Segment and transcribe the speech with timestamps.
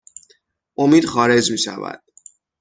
[0.77, 2.01] امید خارج می شود